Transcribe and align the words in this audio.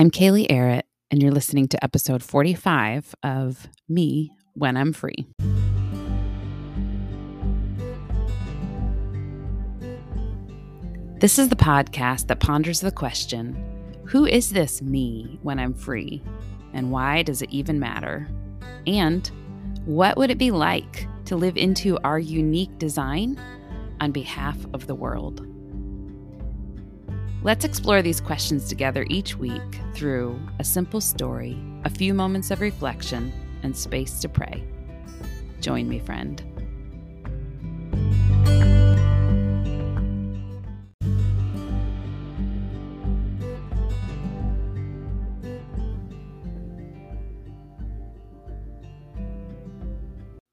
I'm 0.00 0.10
Kaylee 0.10 0.50
Arrett, 0.50 0.86
and 1.10 1.22
you're 1.22 1.30
listening 1.30 1.68
to 1.68 1.84
episode 1.84 2.22
45 2.22 3.14
of 3.22 3.68
Me 3.86 4.32
When 4.54 4.74
I'm 4.74 4.94
Free. 4.94 5.26
This 11.18 11.38
is 11.38 11.50
the 11.50 11.54
podcast 11.54 12.28
that 12.28 12.40
ponders 12.40 12.80
the 12.80 12.90
question 12.90 13.62
Who 14.06 14.24
is 14.24 14.52
this 14.52 14.80
me 14.80 15.38
when 15.42 15.58
I'm 15.58 15.74
free? 15.74 16.22
And 16.72 16.90
why 16.90 17.22
does 17.22 17.42
it 17.42 17.50
even 17.50 17.78
matter? 17.78 18.26
And 18.86 19.30
what 19.84 20.16
would 20.16 20.30
it 20.30 20.38
be 20.38 20.50
like 20.50 21.06
to 21.26 21.36
live 21.36 21.58
into 21.58 21.98
our 22.04 22.18
unique 22.18 22.78
design 22.78 23.38
on 24.00 24.12
behalf 24.12 24.56
of 24.72 24.86
the 24.86 24.94
world? 24.94 25.49
Let's 27.42 27.64
explore 27.64 28.02
these 28.02 28.20
questions 28.20 28.68
together 28.68 29.06
each 29.08 29.34
week 29.34 29.62
through 29.94 30.38
a 30.58 30.64
simple 30.64 31.00
story, 31.00 31.56
a 31.84 31.90
few 31.90 32.12
moments 32.12 32.50
of 32.50 32.60
reflection, 32.60 33.32
and 33.62 33.74
space 33.74 34.20
to 34.20 34.28
pray. 34.28 34.62
Join 35.62 35.88
me, 35.88 36.00
friend. 36.00 36.44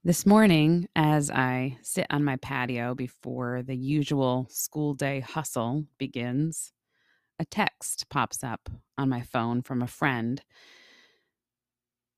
This 0.06 0.26
morning, 0.26 0.88
as 0.96 1.30
I 1.30 1.80
sit 1.82 2.08
on 2.10 2.24
my 2.24 2.38
patio 2.38 2.96
before 2.96 3.62
the 3.62 3.76
usual 3.76 4.48
school 4.50 4.94
day 4.94 5.20
hustle 5.20 5.84
begins, 5.98 6.72
a 7.40 7.46
text 7.46 8.10
pops 8.10 8.44
up 8.44 8.70
on 8.98 9.10
my 9.10 9.22
phone 9.22 9.62
from 9.62 9.82
a 9.82 9.88
friend. 9.88 10.42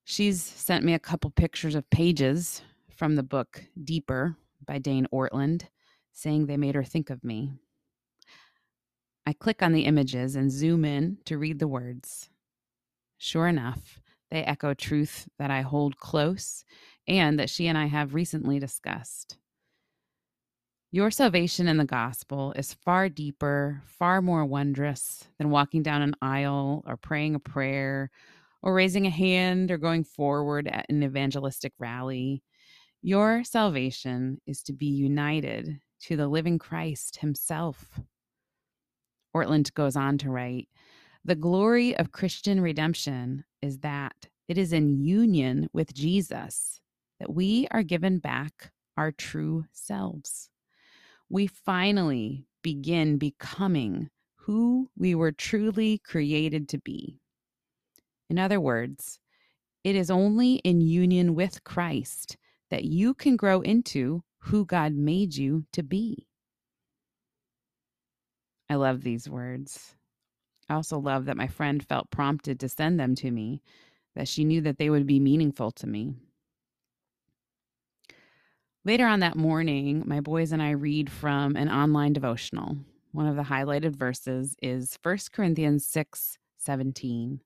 She's 0.04 0.42
sent 0.42 0.84
me 0.84 0.94
a 0.94 1.00
couple 1.00 1.30
pictures 1.30 1.76
of 1.76 1.90
pages 1.90 2.62
from 2.90 3.16
the 3.16 3.24
book 3.24 3.64
Deeper 3.82 4.36
by 4.66 4.80
Dane 4.80 5.08
Ortlund, 5.14 5.64
saying 6.12 6.46
they 6.46 6.58
made 6.58 6.76
her 6.76 6.84
think 6.84 7.10
of 7.10 7.24
me. 7.24 7.54
I 9.26 9.34
click 9.34 9.62
on 9.62 9.74
the 9.74 9.86
images 9.86 10.36
and 10.36 10.52
zoom 10.52 10.84
in 10.86 11.18
to 11.26 11.38
read 11.38 11.60
the 11.60 11.68
words. 11.68 12.30
Sure 13.18 13.48
enough, 13.48 14.00
they 14.32 14.44
echo 14.44 14.74
truth 14.74 15.28
that 15.38 15.52
I 15.52 15.62
hold 15.62 15.98
close 15.98 16.64
and 17.08 17.40
that 17.40 17.50
she 17.50 17.68
and 17.68 17.78
I 17.78 17.86
have 17.86 18.14
recently 18.14 18.60
discussed. 18.60 19.38
Your 20.92 21.12
salvation 21.12 21.68
in 21.68 21.78
the 21.78 21.86
gospel 21.86 22.52
is 22.54 22.74
far 22.74 23.10
deeper, 23.10 23.84
far 23.86 24.24
more 24.24 24.44
wondrous 24.44 25.24
than 25.38 25.52
walking 25.52 25.84
down 25.84 26.02
an 26.02 26.16
aisle 26.20 26.84
or 26.88 26.98
praying 26.98 27.36
a 27.36 27.40
prayer 27.40 28.10
or 28.64 28.74
raising 28.74 29.06
a 29.06 29.12
hand 29.12 29.70
or 29.70 29.78
going 29.78 30.04
forward 30.04 30.68
at 30.68 30.88
an 30.90 31.04
evangelistic 31.04 31.74
rally. 31.78 32.42
Your 33.04 33.44
salvation 33.44 34.42
is 34.48 34.64
to 34.64 34.74
be 34.74 34.88
united 34.88 35.80
to 36.06 36.16
the 36.18 36.28
living 36.28 36.58
Christ 36.58 37.18
himself. 37.18 38.00
Ortlund 39.36 39.72
goes 39.76 39.96
on 39.96 40.18
to 40.18 40.32
write 40.32 40.70
The 41.24 41.36
glory 41.36 41.96
of 41.96 42.12
Christian 42.12 42.62
redemption 42.62 43.46
is 43.62 43.78
that 43.82 44.28
it 44.48 44.58
is 44.58 44.74
in 44.74 45.04
union 45.06 45.70
with 45.72 45.94
Jesus 45.94 46.82
that 47.20 47.32
we 47.32 47.68
are 47.70 47.84
given 47.84 48.18
back 48.18 48.72
our 48.98 49.12
true 49.12 49.66
selves. 49.72 50.50
We 51.30 51.48
finally 51.48 52.48
begin 52.64 53.18
becoming 53.18 54.10
who 54.36 54.90
we 54.98 55.14
were 55.14 55.32
truly 55.32 56.00
created 56.00 56.68
to 56.70 56.80
be. 56.80 57.20
In 58.30 58.40
other 58.40 58.60
words, 58.60 59.20
it 59.84 59.96
is 59.96 60.10
only 60.10 60.56
in 60.56 60.82
union 60.82 61.36
with 61.36 61.64
Christ 61.64 62.36
that 62.70 62.84
you 62.84 63.14
can 63.14 63.36
grow 63.36 63.62
into 63.62 64.24
who 64.40 64.66
God 64.66 64.94
made 64.94 65.36
you 65.36 65.66
to 65.74 65.84
be. 65.84 66.28
I 68.70 68.76
love 68.76 69.02
these 69.02 69.30
words. 69.30 69.96
I 70.68 70.76
also 70.76 71.00
love 71.00 71.26
that 71.26 71.38
my 71.38 71.48
friend 71.48 71.84
felt 71.84 72.12
prompted 72.12 72.60
to 72.60 72.70
send 72.70 73.00
them 73.00 73.16
to 73.16 73.32
me, 73.32 73.62
that 74.16 74.28
she 74.28 74.44
knew 74.44 74.62
that 74.62 74.78
they 74.78 74.90
would 74.90 75.08
be 75.08 75.20
meaningful 75.20 75.72
to 75.72 75.88
me. 75.88 76.16
Later 78.90 79.06
on 79.06 79.20
that 79.20 79.36
morning, 79.36 80.02
my 80.08 80.20
boys 80.20 80.52
and 80.52 80.64
I 80.64 80.72
read 80.72 81.12
from 81.12 81.56
an 81.56 81.70
online 81.70 82.12
devotional. 82.12 82.76
One 83.12 83.28
of 83.28 83.36
the 83.36 83.44
highlighted 83.44 83.96
verses 83.96 84.56
is 84.64 84.98
1 85.04 85.18
Corinthians 85.32 85.86
6 85.86 86.40
17. 86.58 87.40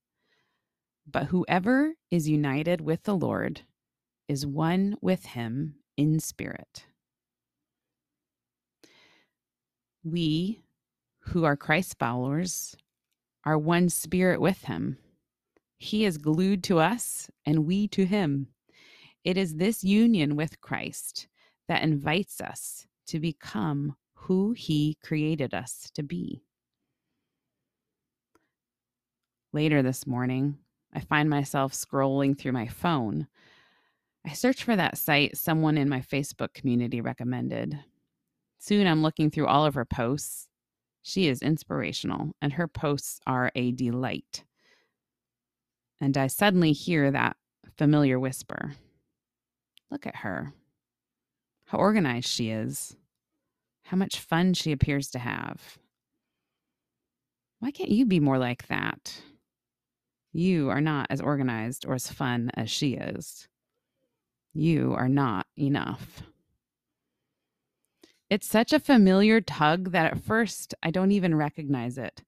But 1.05 1.25
whoever 1.25 1.95
is 2.09 2.29
united 2.29 2.79
with 2.79 3.03
the 3.03 3.13
Lord 3.13 3.59
is 4.29 4.45
one 4.45 4.95
with 5.01 5.25
him 5.25 5.75
in 5.97 6.21
spirit. 6.21 6.85
We, 10.01 10.61
who 11.23 11.43
are 11.43 11.57
Christ 11.57 11.97
followers, 11.99 12.77
are 13.43 13.57
one 13.57 13.89
spirit 13.89 14.39
with 14.39 14.63
him. 14.63 14.97
He 15.77 16.05
is 16.05 16.17
glued 16.17 16.63
to 16.63 16.79
us 16.79 17.29
and 17.45 17.65
we 17.65 17.89
to 17.89 18.05
him. 18.05 18.47
It 19.25 19.35
is 19.35 19.55
this 19.55 19.83
union 19.83 20.37
with 20.37 20.61
Christ 20.61 21.27
that 21.67 21.83
invites 21.83 22.41
us 22.41 22.87
to 23.07 23.19
become 23.19 23.95
who 24.15 24.53
He 24.53 24.97
created 25.03 25.53
us 25.53 25.89
to 25.95 26.03
be. 26.03 26.43
Later 29.51 29.81
this 29.81 30.07
morning, 30.07 30.57
I 30.93 30.99
find 31.01 31.29
myself 31.29 31.73
scrolling 31.73 32.37
through 32.37 32.53
my 32.53 32.67
phone. 32.67 33.27
I 34.25 34.33
search 34.33 34.63
for 34.63 34.75
that 34.75 34.97
site 34.97 35.37
someone 35.37 35.77
in 35.77 35.89
my 35.89 36.01
Facebook 36.01 36.53
community 36.53 37.01
recommended. 37.01 37.79
Soon 38.59 38.87
I'm 38.87 39.01
looking 39.03 39.29
through 39.29 39.47
all 39.47 39.65
of 39.65 39.75
her 39.75 39.85
posts. 39.85 40.47
She 41.01 41.27
is 41.27 41.41
inspirational, 41.41 42.31
and 42.41 42.53
her 42.53 42.67
posts 42.67 43.19
are 43.27 43.51
a 43.55 43.73
delight. 43.73 44.45
And 45.99 46.17
I 46.17 46.27
suddenly 46.27 46.71
hear 46.71 47.11
that 47.11 47.35
familiar 47.77 48.17
whisper 48.17 48.75
Look 49.93 50.07
at 50.07 50.15
her. 50.17 50.53
How 51.73 51.79
organized 51.79 52.29
she 52.29 52.51
is. 52.51 52.95
How 53.85 53.97
much 53.97 54.19
fun 54.19 54.53
she 54.53 54.71
appears 54.71 55.09
to 55.09 55.17
have. 55.17 55.79
Why 57.57 57.71
can't 57.71 57.89
you 57.89 58.05
be 58.05 58.19
more 58.19 58.37
like 58.37 58.67
that? 58.67 59.23
You 60.31 60.69
are 60.69 60.81
not 60.81 61.07
as 61.09 61.19
organized 61.19 61.83
or 61.87 61.95
as 61.95 62.11
fun 62.11 62.51
as 62.53 62.69
she 62.69 62.93
is. 62.93 63.47
You 64.53 64.93
are 64.93 65.09
not 65.09 65.47
enough. 65.57 66.21
It's 68.29 68.47
such 68.47 68.71
a 68.71 68.79
familiar 68.79 69.41
tug 69.41 69.93
that 69.93 70.11
at 70.11 70.23
first 70.23 70.75
I 70.83 70.91
don't 70.91 71.11
even 71.11 71.33
recognize 71.33 71.97
it. 71.97 72.21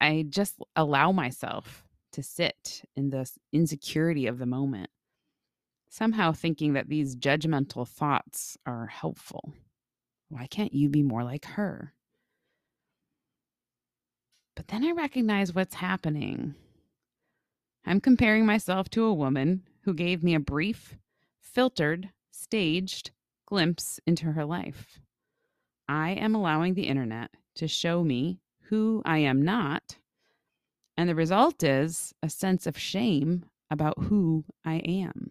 I 0.00 0.26
just 0.28 0.56
allow 0.74 1.12
myself 1.12 1.84
to 2.10 2.22
sit 2.24 2.82
in 2.96 3.10
the 3.10 3.30
insecurity 3.52 4.26
of 4.26 4.38
the 4.38 4.46
moment 4.46 4.90
somehow 5.88 6.32
thinking 6.32 6.74
that 6.74 6.88
these 6.88 7.16
judgmental 7.16 7.86
thoughts 7.86 8.56
are 8.66 8.86
helpful. 8.86 9.54
Why 10.28 10.46
can't 10.46 10.74
you 10.74 10.88
be 10.88 11.02
more 11.02 11.24
like 11.24 11.44
her? 11.44 11.94
But 14.54 14.68
then 14.68 14.84
I 14.84 14.90
recognize 14.90 15.54
what's 15.54 15.76
happening. 15.76 16.54
I'm 17.86 18.00
comparing 18.00 18.44
myself 18.44 18.90
to 18.90 19.04
a 19.04 19.14
woman 19.14 19.62
who 19.82 19.94
gave 19.94 20.22
me 20.22 20.34
a 20.34 20.40
brief, 20.40 20.96
filtered, 21.40 22.10
staged 22.30 23.12
glimpse 23.46 23.98
into 24.06 24.32
her 24.32 24.44
life. 24.44 25.00
I 25.88 26.10
am 26.10 26.34
allowing 26.34 26.74
the 26.74 26.88
internet 26.88 27.30
to 27.54 27.66
show 27.66 28.04
me 28.04 28.40
who 28.64 29.00
I 29.06 29.18
am 29.18 29.42
not. 29.42 29.96
And 30.98 31.08
the 31.08 31.14
result 31.14 31.62
is 31.62 32.12
a 32.22 32.28
sense 32.28 32.66
of 32.66 32.76
shame 32.76 33.46
about 33.70 33.98
who 34.04 34.44
I 34.64 34.76
am. 34.76 35.30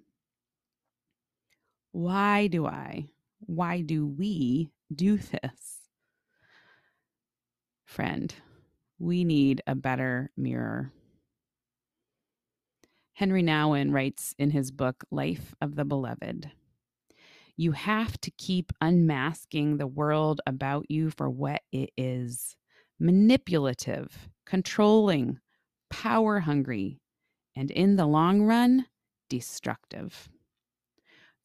Why 1.97 2.45
do 2.45 2.67
I? 2.67 3.09
Why 3.39 3.81
do 3.81 4.05
we 4.05 4.69
do 4.93 5.17
this? 5.17 5.89
Friend, 7.85 8.31
we 8.99 9.23
need 9.23 9.63
a 9.65 9.73
better 9.73 10.29
mirror. 10.37 10.91
Henri 13.15 13.41
Nouwen 13.41 13.91
writes 13.91 14.35
in 14.37 14.51
his 14.51 14.69
book, 14.69 15.05
Life 15.09 15.55
of 15.59 15.73
the 15.73 15.85
Beloved 15.85 16.51
You 17.55 17.71
have 17.71 18.21
to 18.21 18.29
keep 18.29 18.71
unmasking 18.79 19.77
the 19.77 19.87
world 19.87 20.39
about 20.45 20.91
you 20.91 21.09
for 21.09 21.31
what 21.31 21.63
it 21.71 21.89
is 21.97 22.55
manipulative, 22.99 24.29
controlling, 24.45 25.39
power 25.89 26.41
hungry, 26.41 27.01
and 27.55 27.71
in 27.71 27.95
the 27.95 28.05
long 28.05 28.43
run, 28.43 28.85
destructive. 29.31 30.29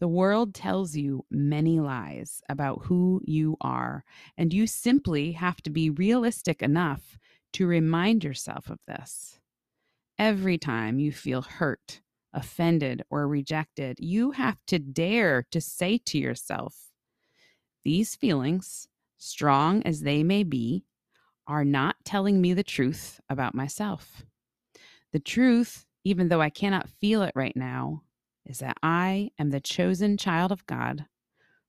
The 0.02 0.08
world 0.08 0.52
tells 0.52 0.96
you 0.96 1.26
many 1.30 1.78
lies 1.78 2.42
about 2.48 2.86
who 2.86 3.22
you 3.24 3.56
are, 3.60 4.04
and 4.36 4.52
you 4.52 4.66
simply 4.66 5.30
have 5.34 5.62
to 5.62 5.70
be 5.70 5.90
realistic 5.90 6.60
enough 6.60 7.20
to 7.52 7.68
remind 7.68 8.24
yourself 8.24 8.68
of 8.68 8.80
this. 8.88 9.38
every 10.18 10.58
time 10.58 10.98
you 10.98 11.12
feel 11.12 11.42
hurt, 11.42 12.02
offended, 12.32 13.04
or 13.10 13.28
rejected, 13.28 13.98
you 14.00 14.32
have 14.32 14.58
to 14.66 14.80
dare 14.80 15.46
to 15.52 15.60
say 15.60 15.98
to 15.98 16.18
yourself, 16.18 16.92
These 17.84 18.16
feelings, 18.16 18.88
strong 19.18 19.84
as 19.84 20.00
they 20.00 20.24
may 20.24 20.42
be, 20.42 20.84
are 21.46 21.64
not 21.64 21.96
telling 22.04 22.40
me 22.40 22.54
the 22.54 22.64
truth 22.64 23.20
about 23.28 23.54
myself. 23.54 24.24
The 25.12 25.20
truth, 25.20 25.86
even 26.04 26.28
though 26.28 26.42
I 26.42 26.50
cannot 26.50 26.88
feel 26.88 27.22
it 27.22 27.32
right 27.36 27.56
now, 27.56 28.02
is 28.46 28.58
that 28.58 28.76
I 28.82 29.30
am 29.38 29.50
the 29.50 29.60
chosen 29.60 30.16
child 30.16 30.52
of 30.52 30.66
God, 30.66 31.06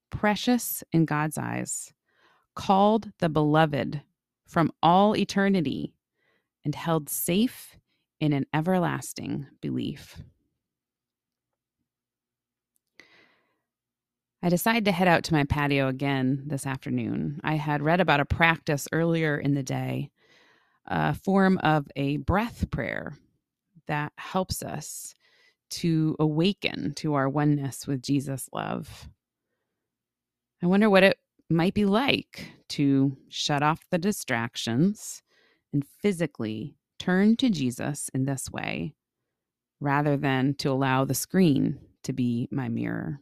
precious 0.09 0.83
in 0.91 1.05
God's 1.05 1.37
eyes, 1.37 1.93
called 2.55 3.11
the 3.19 3.29
beloved 3.29 4.01
from 4.47 4.71
all 4.81 5.15
eternity, 5.15 5.93
and 6.65 6.75
held 6.75 7.09
safe 7.09 7.77
in 8.19 8.33
an 8.33 8.45
everlasting 8.53 9.47
belief. 9.61 10.21
I 14.41 14.49
decided 14.49 14.85
to 14.85 14.91
head 14.91 15.07
out 15.07 15.23
to 15.25 15.33
my 15.33 15.45
patio 15.45 15.87
again 15.87 16.43
this 16.47 16.65
afternoon. 16.65 17.39
I 17.43 17.55
had 17.55 17.81
read 17.81 18.01
about 18.01 18.19
a 18.19 18.25
practice 18.25 18.89
earlier 18.91 19.37
in 19.37 19.53
the 19.53 19.63
day, 19.63 20.11
a 20.85 21.13
form 21.13 21.57
of 21.59 21.87
a 21.95 22.17
breath 22.17 22.69
prayer 22.69 23.17
that 23.87 24.11
helps 24.17 24.61
us 24.61 25.15
to 25.73 26.15
awaken 26.19 26.93
to 26.95 27.15
our 27.15 27.27
oneness 27.27 27.87
with 27.87 28.01
Jesus' 28.01 28.49
love. 28.53 29.09
I 30.61 30.67
wonder 30.67 30.89
what 30.89 31.03
it 31.03 31.17
might 31.49 31.73
be 31.73 31.85
like 31.85 32.51
to 32.69 33.17
shut 33.27 33.63
off 33.63 33.81
the 33.89 33.97
distractions 33.97 35.21
and 35.71 35.83
physically 36.01 36.75
turn 36.99 37.35
to 37.37 37.49
Jesus 37.49 38.09
in 38.13 38.25
this 38.25 38.49
way 38.49 38.93
rather 39.79 40.15
than 40.15 40.53
to 40.55 40.69
allow 40.69 41.03
the 41.03 41.13
screen 41.13 41.79
to 42.03 42.13
be 42.13 42.47
my 42.51 42.69
mirror. 42.69 43.19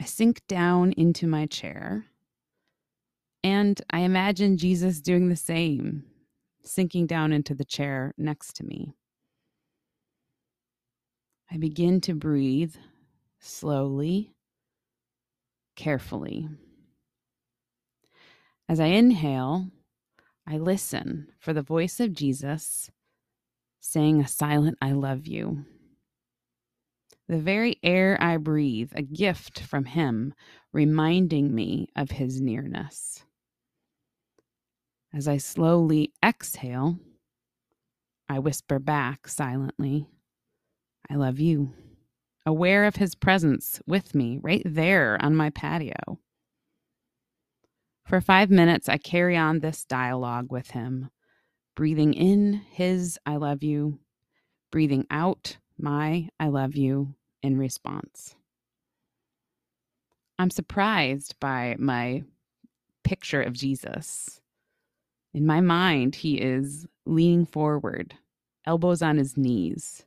I 0.00 0.04
sink 0.04 0.42
down 0.48 0.92
into 0.92 1.26
my 1.26 1.46
chair 1.46 2.06
and 3.42 3.80
I 3.90 4.00
imagine 4.00 4.56
Jesus 4.56 5.02
doing 5.02 5.28
the 5.28 5.36
same, 5.36 6.04
sinking 6.62 7.06
down 7.06 7.32
into 7.32 7.54
the 7.54 7.64
chair 7.64 8.14
next 8.16 8.54
to 8.56 8.64
me. 8.64 8.94
I 11.50 11.56
begin 11.56 12.00
to 12.02 12.14
breathe 12.14 12.74
slowly, 13.38 14.34
carefully. 15.76 16.48
As 18.68 18.80
I 18.80 18.86
inhale, 18.86 19.68
I 20.46 20.58
listen 20.58 21.28
for 21.38 21.52
the 21.52 21.62
voice 21.62 22.00
of 22.00 22.12
Jesus 22.12 22.90
saying 23.80 24.20
a 24.20 24.26
silent, 24.26 24.78
I 24.80 24.92
love 24.92 25.26
you. 25.26 25.66
The 27.28 27.38
very 27.38 27.76
air 27.82 28.18
I 28.20 28.38
breathe, 28.38 28.92
a 28.94 29.02
gift 29.02 29.60
from 29.60 29.84
Him, 29.84 30.34
reminding 30.72 31.54
me 31.54 31.88
of 31.94 32.10
His 32.10 32.40
nearness. 32.40 33.24
As 35.12 35.28
I 35.28 35.36
slowly 35.36 36.12
exhale, 36.24 36.98
I 38.28 38.38
whisper 38.38 38.78
back 38.78 39.28
silently, 39.28 40.08
I 41.10 41.16
love 41.16 41.38
you, 41.38 41.72
aware 42.46 42.84
of 42.84 42.96
his 42.96 43.14
presence 43.14 43.80
with 43.86 44.14
me 44.14 44.38
right 44.42 44.62
there 44.64 45.18
on 45.20 45.36
my 45.36 45.50
patio. 45.50 46.18
For 48.06 48.20
five 48.20 48.50
minutes, 48.50 48.88
I 48.88 48.98
carry 48.98 49.36
on 49.36 49.60
this 49.60 49.84
dialogue 49.84 50.52
with 50.52 50.70
him, 50.72 51.10
breathing 51.74 52.14
in 52.14 52.52
his 52.70 53.18
I 53.24 53.36
love 53.36 53.62
you, 53.62 53.98
breathing 54.70 55.06
out 55.10 55.56
my 55.78 56.28
I 56.38 56.48
love 56.48 56.76
you 56.76 57.14
in 57.42 57.58
response. 57.58 58.34
I'm 60.38 60.50
surprised 60.50 61.38
by 61.40 61.76
my 61.78 62.24
picture 63.04 63.42
of 63.42 63.52
Jesus. 63.52 64.40
In 65.32 65.46
my 65.46 65.60
mind, 65.60 66.16
he 66.16 66.40
is 66.40 66.86
leaning 67.06 67.46
forward, 67.46 68.14
elbows 68.66 69.02
on 69.02 69.16
his 69.16 69.36
knees, 69.36 70.04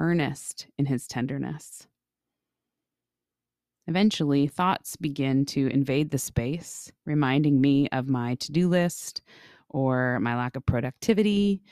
earnest 0.00 0.66
in 0.78 0.86
his 0.86 1.06
tenderness. 1.06 1.86
Eventually, 3.86 4.48
thoughts 4.48 4.96
begin 4.96 5.44
to 5.46 5.68
invade 5.68 6.10
the 6.10 6.18
space, 6.18 6.90
reminding 7.04 7.60
me 7.60 7.88
of 7.90 8.08
my 8.08 8.34
to 8.36 8.50
do 8.50 8.68
list 8.68 9.22
or 9.68 10.18
my 10.20 10.36
lack 10.36 10.56
of 10.56 10.66
productivity. 10.66 11.62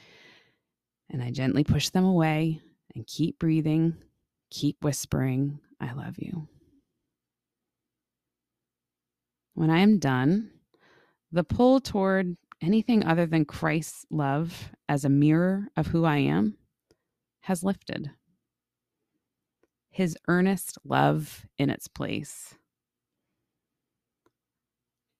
And 1.10 1.22
I 1.22 1.30
gently 1.30 1.64
push 1.64 1.88
them 1.88 2.04
away 2.04 2.60
and 2.94 3.06
keep 3.06 3.38
breathing, 3.38 3.96
keep 4.50 4.76
whispering, 4.82 5.58
I 5.80 5.92
love 5.92 6.14
you. 6.18 6.48
When 9.54 9.70
I 9.70 9.80
am 9.80 9.98
done, 9.98 10.50
the 11.32 11.44
pull 11.44 11.80
toward 11.80 12.36
anything 12.60 13.04
other 13.04 13.26
than 13.26 13.44
Christ's 13.44 14.06
love 14.10 14.70
as 14.88 15.04
a 15.04 15.08
mirror 15.08 15.68
of 15.76 15.88
who 15.88 16.04
I 16.04 16.18
am 16.18 16.56
has 17.44 17.62
lifted. 17.62 18.10
His 19.90 20.16
earnest 20.28 20.78
love 20.82 21.44
in 21.58 21.68
its 21.68 21.88
place. 21.88 22.54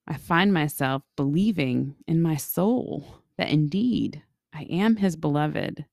I 0.07 0.17
find 0.17 0.53
myself 0.53 1.03
believing 1.17 1.97
in 2.07 2.23
my 2.23 2.37
soul 2.37 3.05
that 3.37 3.51
indeed 3.51 4.23
I 4.55 4.63
am 4.71 4.97
his 4.97 5.17
beloved, 5.17 5.85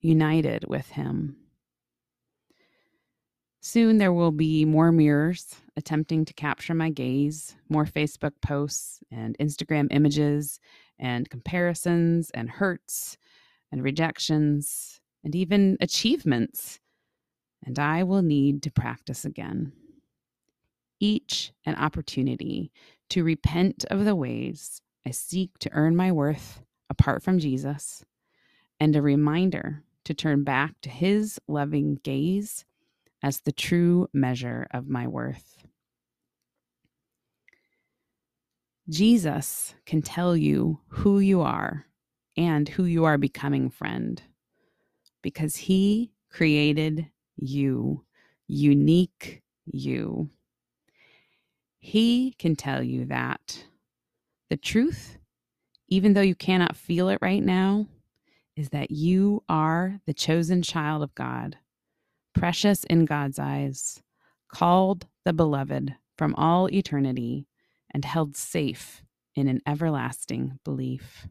united 0.00 0.64
with 0.66 0.88
him. 0.90 1.36
Soon 3.60 3.98
there 3.98 4.14
will 4.14 4.32
be 4.32 4.64
more 4.64 4.92
mirrors 4.92 5.56
attempting 5.76 6.24
to 6.24 6.32
capture 6.32 6.74
my 6.74 6.88
gaze, 6.88 7.54
more 7.68 7.84
Facebook 7.84 8.32
posts 8.40 9.00
and 9.10 9.36
Instagram 9.38 9.88
images 9.90 10.58
and 10.98 11.28
comparisons 11.28 12.30
and 12.30 12.48
hurts 12.48 13.18
and 13.70 13.82
rejections 13.82 15.00
and 15.26 15.34
even 15.34 15.76
achievements, 15.80 16.78
and 17.64 17.80
I 17.80 18.04
will 18.04 18.22
need 18.22 18.62
to 18.62 18.70
practice 18.70 19.24
again. 19.24 19.72
Each 21.00 21.52
an 21.64 21.74
opportunity 21.74 22.70
to 23.10 23.24
repent 23.24 23.84
of 23.90 24.04
the 24.04 24.14
ways 24.14 24.80
I 25.04 25.10
seek 25.10 25.58
to 25.58 25.72
earn 25.72 25.96
my 25.96 26.12
worth 26.12 26.62
apart 26.88 27.24
from 27.24 27.40
Jesus, 27.40 28.04
and 28.78 28.94
a 28.94 29.02
reminder 29.02 29.82
to 30.04 30.14
turn 30.14 30.44
back 30.44 30.80
to 30.82 30.90
his 30.90 31.40
loving 31.48 31.98
gaze 32.04 32.64
as 33.20 33.40
the 33.40 33.50
true 33.50 34.08
measure 34.12 34.68
of 34.70 34.88
my 34.88 35.08
worth. 35.08 35.66
Jesus 38.88 39.74
can 39.86 40.02
tell 40.02 40.36
you 40.36 40.78
who 40.86 41.18
you 41.18 41.40
are 41.40 41.86
and 42.36 42.68
who 42.68 42.84
you 42.84 43.04
are 43.04 43.18
becoming, 43.18 43.70
friend 43.70 44.22
because 45.26 45.56
He 45.56 46.12
created 46.30 47.10
you, 47.36 48.04
unique 48.46 49.42
you. 49.64 50.30
He 51.80 52.36
can 52.38 52.54
tell 52.54 52.80
you 52.80 53.06
that. 53.06 53.64
The 54.50 54.56
truth, 54.56 55.18
even 55.88 56.12
though 56.12 56.20
you 56.20 56.36
cannot 56.36 56.76
feel 56.76 57.08
it 57.08 57.18
right 57.20 57.42
now, 57.42 57.86
is 58.54 58.68
that 58.68 58.92
you 58.92 59.42
are 59.48 59.98
the 60.06 60.14
chosen 60.14 60.62
child 60.62 61.02
of 61.02 61.12
God, 61.16 61.56
precious 62.32 62.84
in 62.84 63.04
God's 63.04 63.40
eyes, 63.40 64.04
called 64.46 65.08
the 65.24 65.32
beloved 65.32 65.96
from 66.16 66.36
all 66.36 66.70
eternity, 66.70 67.48
and 67.90 68.04
held 68.04 68.36
safe 68.36 69.02
in 69.34 69.48
an 69.48 69.60
everlasting 69.66 70.60
belief. 70.62 71.26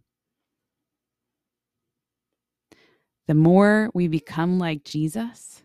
The 3.28 3.34
more 3.34 3.90
we 3.94 4.08
become 4.08 4.60
like 4.60 4.84
Jesus, 4.84 5.64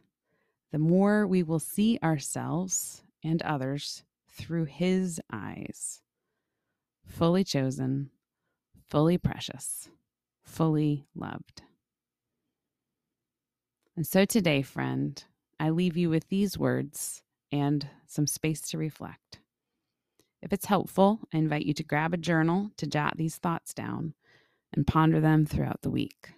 the 0.72 0.78
more 0.78 1.26
we 1.26 1.42
will 1.42 1.58
see 1.58 1.98
ourselves 2.02 3.02
and 3.22 3.42
others 3.42 4.02
through 4.28 4.64
his 4.64 5.20
eyes. 5.30 6.00
Fully 7.06 7.44
chosen, 7.44 8.10
fully 8.88 9.18
precious, 9.18 9.90
fully 10.42 11.04
loved. 11.14 11.62
And 13.96 14.06
so 14.06 14.24
today, 14.24 14.62
friend, 14.62 15.22
I 15.58 15.68
leave 15.70 15.96
you 15.96 16.08
with 16.08 16.28
these 16.28 16.56
words 16.56 17.22
and 17.52 17.86
some 18.06 18.26
space 18.26 18.62
to 18.70 18.78
reflect. 18.78 19.40
If 20.40 20.54
it's 20.54 20.66
helpful, 20.66 21.20
I 21.34 21.38
invite 21.38 21.66
you 21.66 21.74
to 21.74 21.84
grab 21.84 22.14
a 22.14 22.16
journal 22.16 22.70
to 22.78 22.86
jot 22.86 23.18
these 23.18 23.36
thoughts 23.36 23.74
down 23.74 24.14
and 24.72 24.86
ponder 24.86 25.20
them 25.20 25.44
throughout 25.44 25.82
the 25.82 25.90
week. 25.90 26.30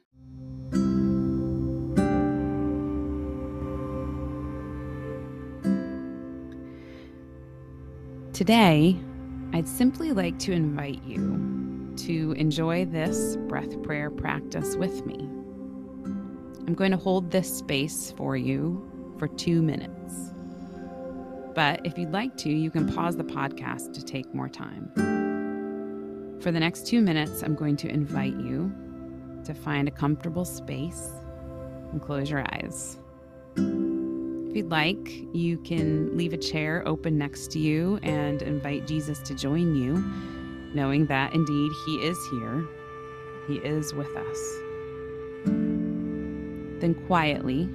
Today, 8.33 8.97
I'd 9.53 9.69
simply 9.69 10.13
like 10.13 10.39
to 10.39 10.53
invite 10.53 11.05
you 11.05 11.93
to 11.99 12.33
enjoy 12.39 12.87
this 12.87 13.37
breath 13.47 13.83
prayer 13.83 14.11
practice 14.11 14.75
with 14.75 15.05
me. 15.05 15.17
I'm 16.67 16.73
going 16.75 16.93
to 16.93 16.97
hold 16.97 17.31
this 17.31 17.55
space 17.55 18.15
for 18.17 18.35
you 18.35 19.15
for 19.19 19.29
two 19.29 19.61
minutes. 19.61 20.33
But 21.55 21.85
if 21.85 21.99
you'd 21.99 22.13
like 22.13 22.35
to, 22.39 22.51
you 22.51 22.71
can 22.71 22.91
pause 22.91 23.19
the 23.19 23.25
podcast 23.25 23.93
to 23.93 24.03
take 24.03 24.35
more 24.35 24.49
time. 24.49 24.91
For 26.41 26.51
the 26.51 26.61
next 26.61 26.87
two 26.87 27.03
minutes, 27.03 27.43
I'm 27.43 27.55
going 27.55 27.77
to 27.77 27.89
invite 27.89 28.37
you 28.37 28.73
to 29.45 29.53
find 29.53 29.89
a 29.89 29.91
comfortable 29.91 30.47
space 30.47 31.11
and 31.93 32.01
close 32.01 32.31
your 32.31 32.47
eyes. 32.51 32.97
If 34.53 34.57
you'd 34.57 34.71
like, 34.71 35.35
you 35.35 35.57
can 35.57 36.15
leave 36.15 36.35
a 36.35 36.37
chair 36.37 36.87
open 36.87 37.17
next 37.17 37.51
to 37.53 37.59
you 37.59 37.99
and 38.03 38.43
invite 38.43 38.87
Jesus 38.87 39.19
to 39.21 39.35
join 39.35 39.75
you, 39.75 40.05
knowing 40.75 41.07
that 41.07 41.33
indeed 41.33 41.73
He 41.87 41.95
is 42.07 42.19
here, 42.31 42.63
He 43.49 43.55
is 43.67 43.95
with 43.95 44.15
us. 44.15 44.59
Then 46.83 47.03
quietly 47.07 47.67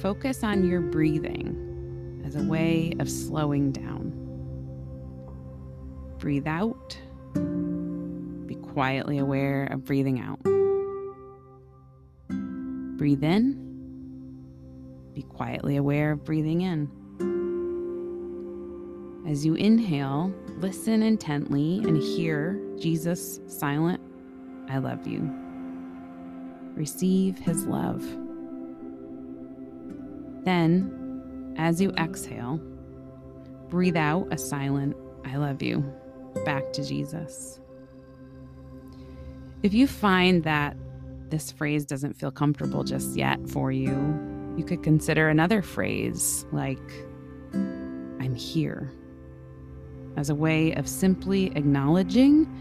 focus 0.00 0.44
on 0.44 0.68
your 0.68 0.82
breathing 0.82 2.22
as 2.24 2.36
a 2.36 2.44
way 2.44 2.92
of 3.00 3.10
slowing 3.10 3.72
down. 3.72 4.12
Breathe 6.18 6.46
out. 6.46 6.96
Be 8.46 8.54
quietly 8.54 9.18
aware 9.18 9.64
of 9.64 9.84
breathing 9.84 10.20
out. 10.20 10.38
Breathe 12.98 13.24
in. 13.24 13.67
Be 15.18 15.24
quietly 15.24 15.76
aware 15.76 16.12
of 16.12 16.24
breathing 16.24 16.60
in. 16.60 16.88
As 19.28 19.44
you 19.44 19.54
inhale, 19.54 20.32
listen 20.58 21.02
intently 21.02 21.78
and 21.78 22.00
hear 22.00 22.62
Jesus' 22.78 23.40
silent, 23.48 24.00
I 24.68 24.78
love 24.78 25.08
you. 25.08 25.28
Receive 26.76 27.36
his 27.36 27.66
love. 27.66 28.00
Then, 30.44 31.52
as 31.58 31.80
you 31.80 31.90
exhale, 31.98 32.60
breathe 33.68 33.96
out 33.96 34.28
a 34.30 34.38
silent, 34.38 34.96
I 35.24 35.34
love 35.34 35.62
you, 35.64 35.80
back 36.44 36.72
to 36.74 36.84
Jesus. 36.84 37.58
If 39.64 39.74
you 39.74 39.88
find 39.88 40.44
that 40.44 40.76
this 41.28 41.50
phrase 41.50 41.84
doesn't 41.84 42.14
feel 42.14 42.30
comfortable 42.30 42.84
just 42.84 43.16
yet 43.16 43.48
for 43.48 43.72
you, 43.72 44.27
you 44.58 44.64
could 44.64 44.82
consider 44.82 45.28
another 45.28 45.62
phrase 45.62 46.44
like, 46.50 46.90
I'm 47.54 48.34
here, 48.34 48.92
as 50.16 50.30
a 50.30 50.34
way 50.34 50.72
of 50.72 50.88
simply 50.88 51.46
acknowledging 51.56 52.52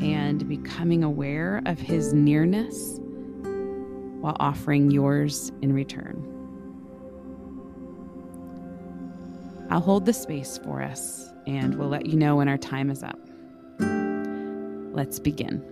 and 0.00 0.48
becoming 0.48 1.04
aware 1.04 1.60
of 1.66 1.78
his 1.78 2.14
nearness 2.14 2.98
while 4.22 4.36
offering 4.40 4.90
yours 4.90 5.52
in 5.60 5.74
return. 5.74 6.28
I'll 9.70 9.80
hold 9.80 10.06
the 10.06 10.12
space 10.12 10.58
for 10.64 10.82
us 10.82 11.28
and 11.46 11.78
we'll 11.78 11.88
let 11.88 12.06
you 12.06 12.16
know 12.16 12.36
when 12.36 12.48
our 12.48 12.58
time 12.58 12.90
is 12.90 13.02
up. 13.02 13.18
Let's 14.94 15.18
begin. 15.18 15.71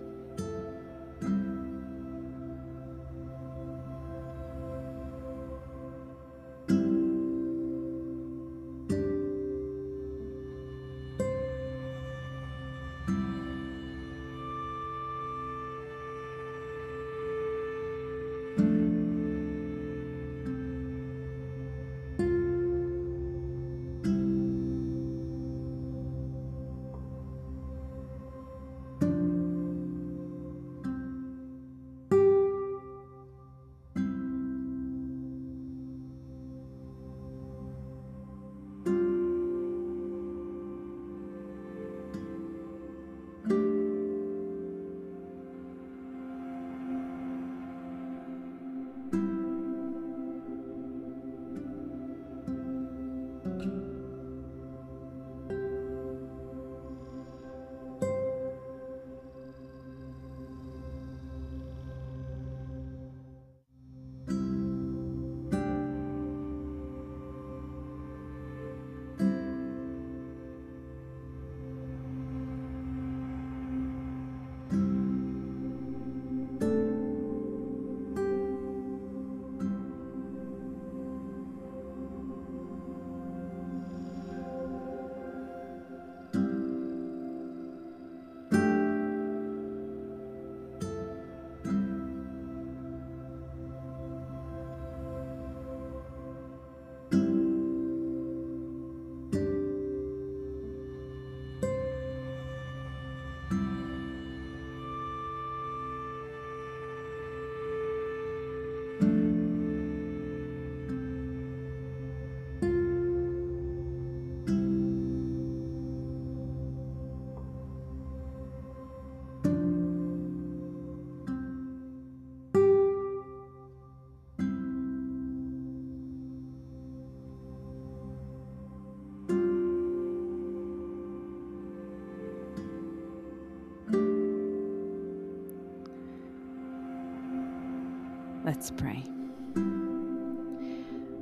Let's 138.61 138.69
pray. 138.79 139.03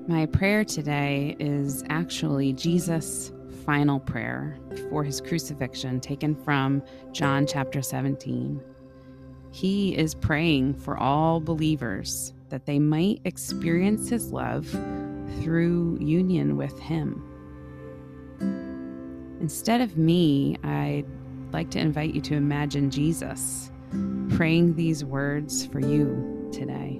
My 0.10 0.26
prayer 0.26 0.66
today 0.66 1.38
is 1.40 1.86
actually 1.88 2.52
Jesus' 2.52 3.32
final 3.64 3.98
prayer 3.98 4.58
before 4.68 5.06
his 5.06 5.22
crucifixion, 5.22 6.02
taken 6.02 6.36
from 6.36 6.84
John 7.14 7.48
chapter 7.48 7.82
17. 7.82 8.62
He 9.52 9.96
is 9.96 10.16
praying 10.16 10.74
for 10.74 10.98
all 10.98 11.40
believers 11.40 12.34
that 12.50 12.66
they 12.66 12.78
might 12.78 13.22
experience 13.24 14.10
his 14.10 14.34
love 14.34 14.68
through 15.42 15.98
union 16.02 16.58
with 16.58 16.78
him. 16.78 17.24
Instead 19.40 19.80
of 19.80 19.98
me, 19.98 20.58
I'd 20.66 21.06
like 21.54 21.72
to 21.72 21.80
invite 21.80 22.14
you 22.14 22.20
to 22.20 22.36
imagine 22.36 22.92
Jesus 22.92 23.72
praying 24.36 24.76
these 24.76 25.06
words 25.06 25.66
for 25.68 25.80
you 25.80 26.50
today. 26.52 27.00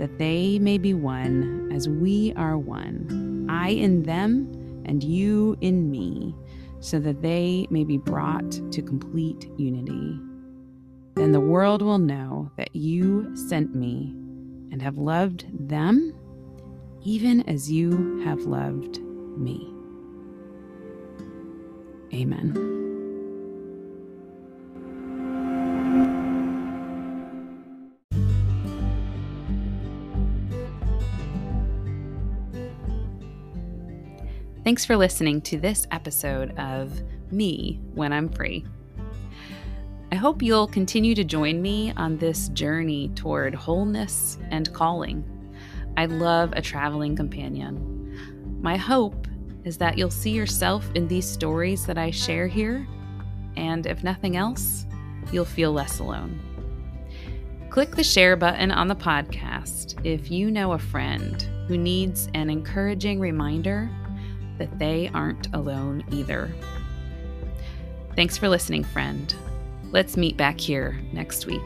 that 0.00 0.18
they 0.18 0.58
may 0.58 0.78
be 0.78 0.94
one 0.94 1.70
as 1.70 1.86
we 1.86 2.32
are 2.34 2.56
one, 2.56 3.46
I 3.50 3.68
in 3.68 4.02
them 4.02 4.50
and 4.86 5.04
you 5.04 5.58
in 5.60 5.90
me, 5.90 6.34
so 6.80 6.98
that 7.00 7.20
they 7.20 7.66
may 7.68 7.84
be 7.84 7.98
brought 7.98 8.50
to 8.72 8.80
complete 8.80 9.46
unity. 9.58 10.18
Then 11.16 11.32
the 11.32 11.40
world 11.40 11.82
will 11.82 11.98
know 11.98 12.50
that 12.56 12.74
you 12.74 13.36
sent 13.36 13.74
me 13.74 14.14
and 14.72 14.80
have 14.80 14.96
loved 14.96 15.44
them 15.68 16.14
even 17.02 17.42
as 17.42 17.70
you 17.70 18.22
have 18.24 18.40
loved 18.40 19.00
me. 19.36 19.70
Amen. 22.14 22.79
Thanks 34.80 34.86
for 34.86 34.96
listening 34.96 35.42
to 35.42 35.58
this 35.58 35.86
episode 35.90 36.58
of 36.58 37.02
Me 37.30 37.78
When 37.92 38.14
I'm 38.14 38.30
Free. 38.30 38.64
I 40.10 40.14
hope 40.14 40.40
you'll 40.40 40.68
continue 40.68 41.14
to 41.16 41.22
join 41.22 41.60
me 41.60 41.92
on 41.98 42.16
this 42.16 42.48
journey 42.48 43.10
toward 43.10 43.54
wholeness 43.54 44.38
and 44.50 44.72
calling. 44.72 45.22
I 45.98 46.06
love 46.06 46.54
a 46.54 46.62
traveling 46.62 47.14
companion. 47.14 48.58
My 48.62 48.78
hope 48.78 49.26
is 49.64 49.76
that 49.76 49.98
you'll 49.98 50.10
see 50.10 50.30
yourself 50.30 50.90
in 50.94 51.06
these 51.06 51.28
stories 51.28 51.84
that 51.84 51.98
I 51.98 52.10
share 52.10 52.46
here, 52.46 52.88
and 53.58 53.84
if 53.84 54.02
nothing 54.02 54.38
else, 54.38 54.86
you'll 55.30 55.44
feel 55.44 55.72
less 55.72 55.98
alone. 55.98 56.40
Click 57.68 57.94
the 57.94 58.02
share 58.02 58.34
button 58.34 58.70
on 58.70 58.88
the 58.88 58.96
podcast 58.96 60.02
if 60.06 60.30
you 60.30 60.50
know 60.50 60.72
a 60.72 60.78
friend 60.78 61.42
who 61.68 61.76
needs 61.76 62.30
an 62.32 62.48
encouraging 62.48 63.20
reminder 63.20 63.90
that 64.60 64.78
they 64.78 65.10
aren't 65.14 65.52
alone 65.54 66.04
either. 66.12 66.52
Thanks 68.14 68.36
for 68.36 68.48
listening, 68.48 68.84
friend. 68.84 69.34
Let's 69.90 70.16
meet 70.16 70.36
back 70.36 70.60
here 70.60 71.00
next 71.12 71.46
week. 71.46 71.60